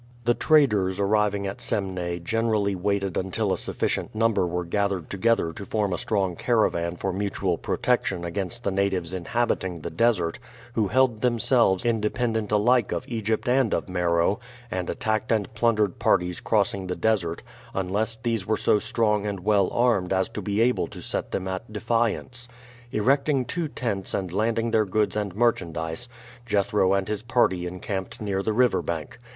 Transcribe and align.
The 0.25 0.33
traders 0.33 0.99
arriving 0.99 1.45
at 1.45 1.59
Semneh 1.59 2.23
generally 2.23 2.73
waited 2.73 3.17
until 3.17 3.53
a 3.53 3.57
sufficient 3.59 4.15
number 4.15 4.47
were 4.47 4.65
gathered 4.65 5.11
together 5.11 5.53
to 5.53 5.63
form 5.63 5.93
a 5.93 5.99
strong 5.99 6.35
caravan 6.35 6.95
for 6.95 7.13
mutual 7.13 7.55
protection 7.59 8.25
against 8.25 8.63
the 8.63 8.71
natives 8.71 9.13
inhabiting 9.13 9.81
the 9.81 9.91
desert, 9.91 10.39
who 10.73 10.87
held 10.87 11.21
themselves 11.21 11.85
independent 11.85 12.51
alike 12.51 12.91
of 12.91 13.05
Egypt 13.07 13.47
and 13.47 13.75
of 13.75 13.87
Meroe, 13.87 14.39
and 14.71 14.89
attacked 14.89 15.31
and 15.31 15.53
plundered 15.53 15.99
parties 15.99 16.39
crossing 16.39 16.87
the 16.87 16.95
desert, 16.95 17.43
unless 17.75 18.15
these 18.15 18.47
were 18.47 18.57
so 18.57 18.79
strong 18.79 19.27
and 19.27 19.41
well 19.41 19.69
armed 19.71 20.11
as 20.11 20.29
to 20.29 20.41
be 20.41 20.61
able 20.61 20.87
to 20.87 20.99
set 20.99 21.29
them 21.29 21.47
at 21.47 21.71
defiance. 21.71 22.47
Erecting 22.91 23.45
two 23.45 23.67
tents 23.67 24.15
and 24.15 24.33
landing 24.33 24.71
their 24.71 24.85
goods 24.85 25.15
and 25.15 25.35
merchandise, 25.35 26.09
Jethro 26.47 26.93
and 26.95 27.07
his 27.07 27.21
party 27.21 27.67
encamped 27.67 28.19
near 28.19 28.41
the 28.41 28.51
river 28.53 28.81
bank. 28.81 29.19